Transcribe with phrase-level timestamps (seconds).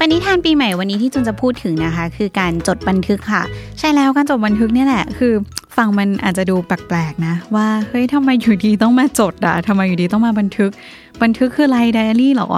[0.00, 3.42] ปณิธานปีใหม่วันนี้ที่จุนจะพูดถึงนะคะ คือการจดบันทึกค่ะ
[3.78, 5.32] ใช่แล้วการจดบันทึกเนี่ยแหละ คือ
[5.76, 10.70] ฟังมันอาจจะดูแปลกๆนะ ว่าเฮ้ยทำไมอยู่ดีต้องมาจดอะทำไมอยู่ดีต้องมาบันทึก
[11.22, 12.48] บันทึกคืออะไรไดอารี่หรอ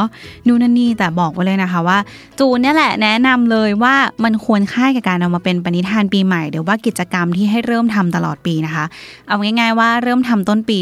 [0.47, 1.99] นู่นนนนี่แต่บอกไว้เลยนะคะว่า
[2.39, 8.85] จูนเนี่ยแหละแนะนำเลยว่ามันควรค่ากับการเอามาเป็นปณิธานปีใหม่หรือว่ากิจกรรมที่ให้เริ่มทำตลอดปีนะคะ
[9.29, 10.79] เอาง่าย ๆ ว่าเริ่มทำต้นปี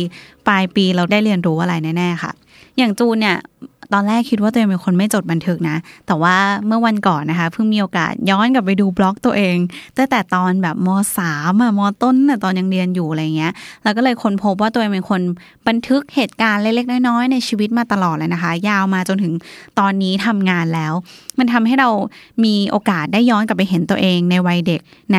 [0.46, 2.32] ปลายปีเราได้เรียนรู้อะไรแน่ๆค่ะ
[2.78, 3.36] อย่างจูนเนี่ย
[3.92, 9.56] ตอนแรกคิดว่าตัวเองเป็นคนไม่จดบันทึกนะ แต่ว่าเมื่อวันก่อนนะคะเพิ่งมีโอกาสย้อนกลับไปดูบล็อกตัวเอง
[9.96, 10.88] ตั้งแต่ตอนแบบม
[11.18, 13.52] สามอะมต้นอะตอนยังเรียนอยู่อะไรเงี้ย
[13.84, 15.20] แล้วก็เลยค้นพบว่าตัวเองเป็นคน
[15.68, 19.32] บันทึกเหตุการณ์เล็กๆน้อยๆในชีวิตมาตลอดเลยนะคะ ยาวมาจนถึง
[19.78, 20.92] ตอนนี้ทำงานแล้ว
[21.38, 21.88] มันทำให้เรา
[22.44, 24.80] มีโอกาสได้ย้อนกลับไปเห็นตัวเองในวัยเด็ก
[25.14, 25.18] ใน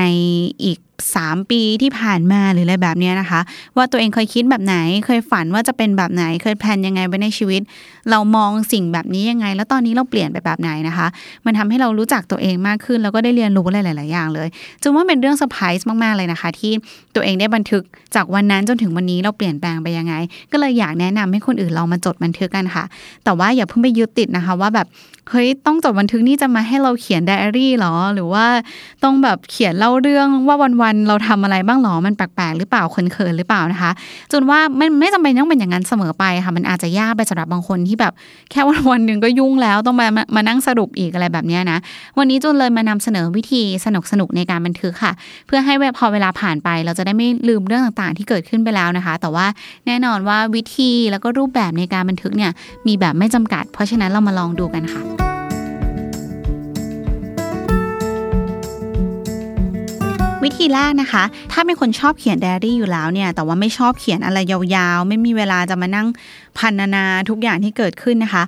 [0.64, 0.80] อีก
[1.16, 3.40] 3 ปีที่ผ่านมาหรืออะไรแบบนี้นะคะ
[3.78, 4.76] ว่าตัวเองเคยคิดแบบไหน
[5.06, 7.62] เคยฝันว่าจะเป็นแบบไหน เคย plan ยังไงไว้ในชีวิต
[8.10, 11.08] เรามองสิ่งแบบนี้ยังไง แล้วตอนนี้เราเปลี่ยนไปแบบไหนนะคะ
[11.46, 14.48] มันทำให้เรารู้จักตัวเองมากขึ้น แล้วก็ได้เรียนรู้อะไรหลาย ๆ อย่างเลย
[14.82, 16.72] ถือว่าเป็นเรื่องเซอร์ไพรส์มาก ๆ เลยนะคะ ที่
[17.16, 17.84] ตัวเองได้บันทึก
[18.16, 20.14] จากวันนั้นจนถึงวันนี้เราเปลี่ยนแปลงไปยังไง
[20.52, 22.84] ก็เลยอยากแนะนำให้คนอื่นลองมาจดบันทึกกันค่ะ
[23.24, 24.88] แต่ว่าอย่าเพิ่งไปยึดติดนะคะ ว่าแบบ
[25.32, 28.46] เฮ้ยต้องจดบันทึกนี่จะมาให้เราเขียนไดอารี่หรอ หรือว่า
[29.04, 33.92] ต้องแบบเขียนเล่าเรื่องว่าวันๆเราทำอะไรบ้างหรอมันแปลกๆหรือเปล่าเขินๆหรือเปล่านะคะ
[34.32, 38.14] จนว่ามันไม่จำเป็นต้องเป็นอย่างนั้นเสมอไปค่ะมันอาจจะยากไปสำหรับบางคนที่แบบ
[38.52, 41.80] แค่วันวันๆหนึ่งก็ยุ่งแล้วต้องมามามานั่งสรุปอีกอะไรแบบนี้นะ
[42.18, 43.88] วันนี้จุนเลยมานำเสนอวิธีส
[44.20, 45.14] นุกๆในการบันทึกค่ะ
[45.48, 49.46] เพื่อให้พอเวลาผ่านไปเราจะได้ไม่ลืมเรื่องต่างๆ ที่เกิดขึ้นไปแล้วนะคะ แต่ว่า
[49.88, 52.52] แน่นอนว่าวิธีแล้วก็รูปแบบในการบันทึกเนี่ย
[52.88, 55.39] มีแบบไม่จำกัด เพราะฉะนั้นเรามาลองดูกันค่ะ
[60.50, 66.08] วิธีแรกนะคะ ถ้าเป็นคนชอบเขียนไดอารี่อยู่แล้วเนี่ย แต่ว่าไม่ชอบเขียนอะไรยาวๆ ไม่มีเวลาจะมานั่ง
[66.58, 68.44] พันนานาทุกอย่างที่เกิดขึ้นนะคะ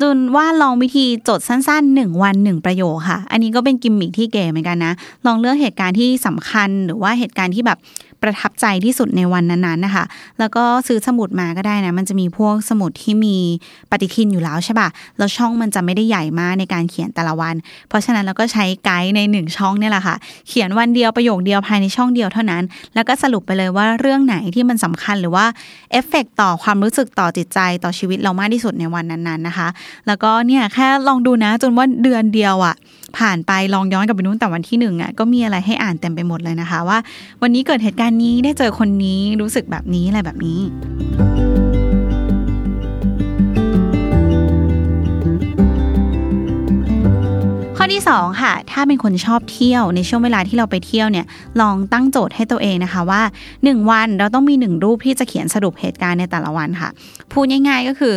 [0.00, 4.92] จุนว่าลองวิธีจดสั้นๆ 1 วัน 1 ประโยคค่ะ อันนี้ก็เป็นกิมมิคที่เก๋เหมือนกันนะ
[5.26, 7.78] ลองเลือกเหตุการณ์ที่สำคัญหรือว่าเหตุการณ์ที่แบบ
[8.22, 10.04] ประทับใจที่สุดในวันนั้นๆนะคะ
[10.38, 13.36] แล้วก็ซื้อสมุดมาก็ได้นะ มันจะมีพวกสมุดที่มี
[13.90, 17.54] ปฏิทินอยู่แล้วใช่ป่ะ แล้วช่องมันจะไม่ได้ใหญ่มากในการเขียนแต่ละวัน
[17.88, 20.16] เพราะฉะนั้นเราก็ใช้ไกด์ในหนึ่งช่องเนี่ยแหละค่ะ
[20.48, 22.62] เขียนวันเดียวประโยคเดียวภายในช่องเดียวเท่านั้น
[22.94, 25.46] แล้วก็สรุปไปเลยว่าเรื่องไหนที่มันสำคัญหรือว่า
[25.92, 29.68] เอฟเฟกต่อความรู้สึกต่อจิตใจต่อชีวิตเรามากที่สุดในวันนั้นๆนะคะ
[30.06, 32.74] แล้วก็เนี่ยแค่ลองดูนะ จนว่าเดือนเดียวอะ่ะ
[33.18, 36.98] ผ่านไปลองย้อนกลับไปนู้นแต่วันที่หนึ่งอะก็มีอะไรให้อ่านเต็มไปหมดเลยนะคะ ว่า
[37.42, 40.58] วันนี้เกิดเหตุการณ์นี้ได้เจอคนนี้รู้สึกแบบนี้อะไรแบบนี้
[47.78, 51.26] ข้อที่2ค่ะ ถ้าเป็นคนชอบเที่ยวในช่วงเวลาที่เราไปเที่ยวเนี่ย
[51.60, 53.22] ลองตั้งโจทย์ให้ตัวเองนะคะว่า
[53.54, 56.90] 1 วันเราต้องมี 1 รูปที่จะเขียนสรุปเหตุการณ์ในแต่ละวันค่ะ
[57.32, 58.14] พูดง่ายๆก็คือ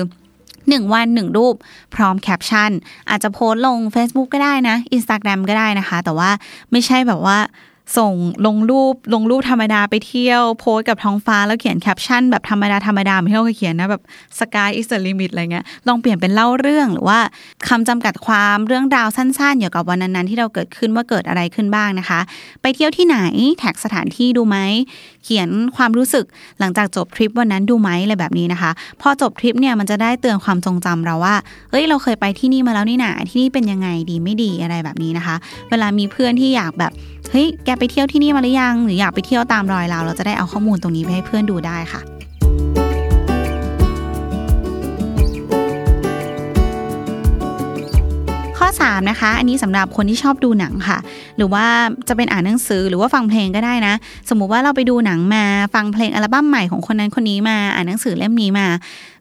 [0.78, 1.56] 1 วัน 1 รูป
[1.96, 2.72] พร้อมแคปชั่น
[3.10, 6.30] อาจจะโพสต์ลง Facebook ก็ได้นะ Instagram ก็ได้นะคะ แต่ว่า
[6.72, 7.38] ไม่ใช่แบบว่า
[7.98, 8.14] ส่ง
[8.46, 14.04] ลงรูปลงรูปธรรมดาไปเที่ยว pose กับท้องฟ้าแล้วเขียนแคปชั่นแบบธรรมดาธรรมดาไม่ที่เราเคยเขียนนะแบบ
[14.40, 17.20] sky is the limit อะไรเงี้ยลองเปลี่ยนเป็นเล่าเรื่องหรือว่า
[17.68, 22.20] คำจำกัดความเรื่องราวสั้นๆเกี่ยวกับวันนั้นๆที่เราเกิดขึ้นว่าเกิดอะไรขึ้นบ้างนะคะ
[22.62, 23.18] ไปเที่ยวที่ไหน
[23.60, 24.58] แท็กสถานที่ดูไหม
[25.24, 26.26] เขียนความรู้สึก
[26.60, 28.72] หลังจากจบทริปวันนั้นดูไหมอะไรแบบนี้นะคะ
[29.02, 31.36] พอจบทริปเนี่ยมันจะได้เตือนความทรงจำเราว่า
[31.72, 35.36] เฮ้ยเราเคยไปที่นี่มาแล้วนี่นาที่นี่เป็นยังไงดีไม่ดีอะไรแบบนี้นะคะ
[35.70, 36.94] เวลามีเพื่อนที่อยากแบบ
[37.32, 42.02] เฮ้ยแกไปเที่ยวที่นี่มาหรือยัง หรืออยากไปเที่ยวตามรอยเรา เราจะได้เอาข้อมูลตรงนี้ไปให้เพื่อนดูได้ค่ะ
[48.58, 50.98] ข้อ3นะคะ อันนี้สำหรับคนที่ชอบดูหนังค่ะ
[51.38, 51.66] หรือว่า
[52.08, 53.94] จะเป็นอ่านหนังสือหรือว่าฟังเพลงก็ได้นะ
[54.30, 55.44] สมมุติว่าเราไปดูหนังมา
[55.74, 58.68] ฟังเพลงอัลบั้มใหม่ของคนนั้นคนนี้มา อ่านหนังสือเล่มนี้มา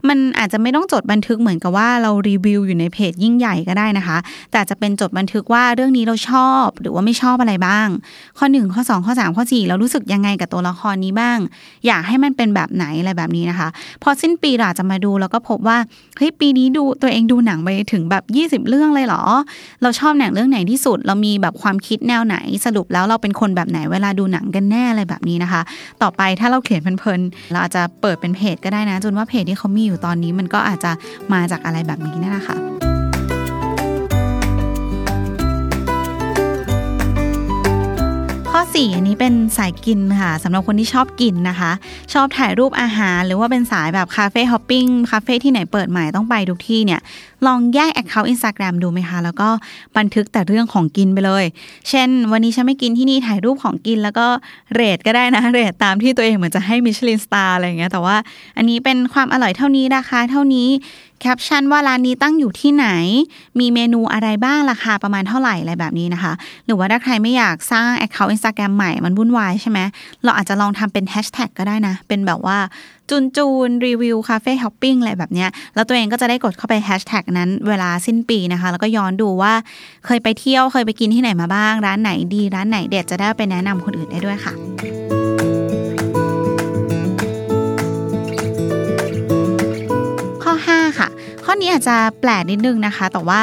[0.09, 4.19] มันอาจจะไม่ต้องจดบันทึกเหมือนกับว่าเรารีวิวอยู่ในเพจยิ่งใหญ่ก็ได้นะคะ
[4.53, 7.89] แต่จะเป็นจดบันทึกว่าเรื่องนี้เราชอบหรือว่าไม่ชอบอะไรบ้าง
[8.39, 11.39] ข้อ 1 ข้อ 2 ข้อ 3 ข้อ 4 เรารู้สึกยังไงกับตัวละครนี้บ้าง
[11.87, 13.69] อยากให้มันเป็นแบบไหนอะไรแบบนี้นะคะ
[14.03, 15.79] พอสิ้นปีเราจจะมาดูแล้วก็พบว่า
[16.19, 18.25] เฮ้ยปีนี้ดูตัวเองดูหนังไปถึงแบบ
[18.65, 19.23] 20 เรื่องเลยเหรอ
[19.83, 25.63] เราชอบหนังเรื่องไหนที่สุด เรามีแบบความคิดแนวไหนสรุปแล้วเราเป็นคนแบบไหนเวลาดูหนังกันแน่อะไรแบบนี้นะคะ
[26.03, 30.91] ต่อไปถ้าเราเขียนเพลินๆเราอาจจะเปิดเป็นเพจก็ได้นะจนว่าเพจที่เขามีอยู่ตอนนี้มันก็อาจจะ
[31.33, 32.88] มาจากอะไรแบบนี้นั่นแหละค่ะ
[38.61, 41.73] ข้อ 4 อันนี้เป็นสายกินค่ะสำหรับคนที่ชอบกินนะคะ
[42.13, 47.01] ชอบถ่ายรูปอาหาร หรือว่าเป็นสายแบบ cafe hopping คาเฟ่ที่ไหนเปิดใหม่ต้องไปทุกที่เนี่ย
[47.47, 49.49] ลองแยก Account Instagram ดูไหมคะ แล้วก็
[49.97, 51.45] บันทึกแต่เรื่องของกินไปเลย
[51.89, 54.27] เช่น วันนี้ฉันมากินที่นี่ถ่ายรูปของกิน แล้วก็
[54.75, 58.17] rate ก็ได้นะ rate ตามที่ตัวเองเหมือนจะให้ Michelin Star อะไรอย่างเงี้ยแต่ว่า
[58.57, 60.69] อันนี้เป็นความอร่อยเท่านี้ราคาเท่านี้
[61.23, 62.87] แคปชั่นว่าร้านนี้ตั้งอยู่ที่ไหน
[63.61, 66.33] มีเมนูอะไรบ้างราคาประมาณเท่าไหร่อะไรแบบนี้นะคะ
[66.67, 69.79] หรือว่าถ้าใครไม่อยากสร้าง Account Instagram แกรมใหม่มันวุ่นวายใช่ไหม
[70.25, 72.59] เราอาจจะลองทำเป็นแฮชแท็กก็ได้นะ เป็นแบบว่า
[73.11, 79.53] จูนจูนรีวิว cafe hopping อะไรแบบเนี้ยแล้วตัวเองก็จะได้กดเข้าไปแฮชแท็กนั้นเวลาสิ้นปีนะคะ แล้วก็ย้อนดูว่า
[80.07, 85.08] เคยไปเที่ยวเคยไปกินที่ไหนมาบ้าง ร้านไหนดี ร้านไหนเด็ดจะได้ไปแนะนำคนอื่นได้ด้วยค่ะ
[91.59, 93.41] อันนี้อาจจะแปลกนิดนึงนะคะ แต่ว่า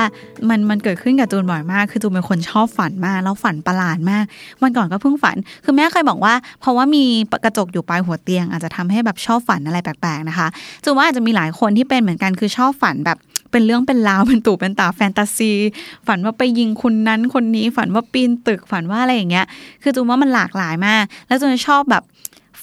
[0.50, 4.24] มันมันเกิดขึ้นกับจูนบ่อยมาก คือจูนเป็นคนชอบฝันมาก แล้วฝันประหลาดมาก
[4.62, 7.04] วันก่อนก็เพิ่งฝัน คือแม่เคยบอกว่า เพราะว่ามี
[7.46, 10.48] กระจกอยู่ปลายหัวเตียง อาจจะทำให้แบบชอบฝันอะไรแปลกๆนะคะ
[10.84, 13.18] จูนว่าอาจจะมีหลายคนที่เป็นเหมือนกัน คือชอบฝันแบบ
[13.52, 15.54] เป็นเรื่องเป็นราวเป็นตู่เป็นตาแฟนตาซี
[16.08, 19.46] ฝันว่าไปยิงคนนั้นคนนี้ฝันว่าปีนตึกฝันว่าอะไรอย่างเงี้ย
[19.84, 22.04] คือจูนว่ามันหลากหลายมาก แล้วจูนชอบแบบ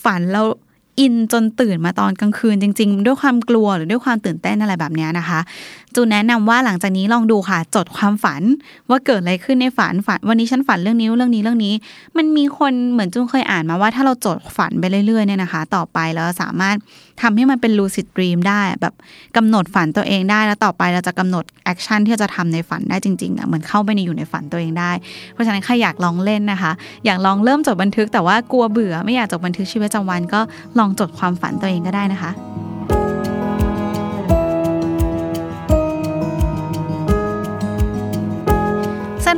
[0.05, 0.47] ฝันแล้ว
[1.01, 5.41] อินจนตื่นมาตอนกลางคืนจริง ๆ ด้วยความกลัวหรือด้วยความตื่นเต้นอะไรแบบนี้นะคะ
[5.95, 8.43] จูนแนะนำว่าหลังจากนี้ลองดูค่ะ จดความฝัน
[8.91, 11.75] ว่าเกิดอะไรขึ้นในฝันฝัน วันนี้ฉันฝันเรื่องนี้เรื่องนี้เรื่องนี้
[12.17, 16.77] มันมีคนเหมือนจูนเคยอ่านมาว่าถ้าเราจดฝันไปเรื่อยๆเนี่ยนะคะ ต่อไปแล้วสามารถ
[17.21, 18.95] ทำให้มันเป็น lucid dream ได้แบบ
[19.37, 24.93] กำหนดฝันตัวเองได้แล้วต่อไปเราจะกำหนด action ที่จะทำในฝันได้จริงๆอะเหมือนเข้าไปในอยู่ในฝันตัวเองได้
[25.33, 26.73] เพราะฉะนั้นใครอยากลองเล่นนะคะ
[27.07, 30.41] อยากลองเริ่มจดบันทึกแต่ว่ากลัวเบื่อไม่อยากจดบันทึกชีวิตประจำวันก็
[30.79, 32.33] ลองจดความฝันตัวเองก็ได้นะคะ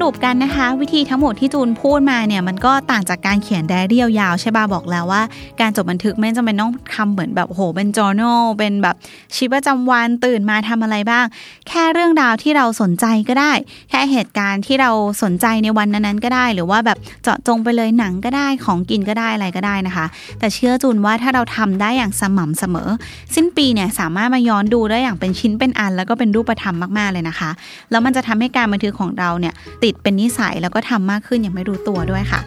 [0.02, 5.22] รุปกันนะคะ วิธีทั้งหมดที่จูนพูดมาเนี่ยมันก็ต่างจากการเขียนไดอารี่ยาวๆใช่ป่ะบอกแล้วว่า
[5.60, 8.96] การจดบันทึกไม่จำเป็นต้องทำเหมือนแบบโหเป็น journal เป็นแบบ
[9.36, 11.24] ชีวิตประจำวันตื่นมาทำอะไรบ้าง
[11.68, 13.52] แค่เรื่องราวที่เราสนใจก็ได้
[13.90, 14.90] แค่เหตุการณ์ที่เรา
[15.22, 20.06] สนใจในวันนั้นๆก็ได้ หรือว่าแบบเจาะจงไปเลยหนังก็ได้ของกินก็ได้อะไรก็ได้นะคะ
[20.38, 22.88] แต่เชื่อจูนว่าถ้าเราทำได้อย่างสม่ำเสมอ
[23.34, 27.50] สิ้นปีเนี่ยสามารถมาย้อนดูได้อย่างเป็นชิ้นเป็นอัน แล้วก็เป็นรูปธรรมมากๆเลยนะคะ
[27.90, 29.54] แล้วมันจะทำให้การบันทึกของเราเนี่ย
[29.84, 32.40] ติดเป็นนิสัยแล้วก็ทำมากขึ้นอย่างไม่รู้ตัวด้วยค่ะ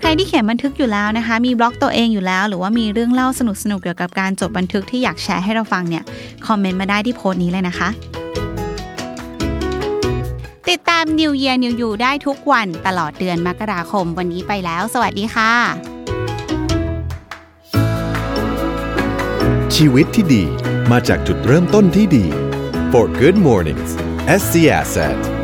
[0.00, 3.40] ใครที่เขียนบันทึกอยู่แล้วนะคะ มีบล็อกตัวเองอยู่แล้ว หรือว่ามีเรื่องเล่าส
[3.70, 6.04] นุกๆเกี่ยวกับการจดบันทึกที่อยากแชร์ให้เราฟังเนี่ย
[6.46, 7.88] คอมเมนต์มาได้ที่โพสต์นี้เลยนะคะ
[10.68, 15.52] ติดตาม New Year New You ได้ทุกวันตลอดเดือนมกราคมวันนี้ไปแล้ว สวัสดีค่ะ
[19.76, 20.44] ชีวิตที่ดี
[20.90, 22.26] มาจากจุดเริ่มต้นที่ดี
[22.92, 23.92] For Good Mornings
[24.28, 25.37] SC Asset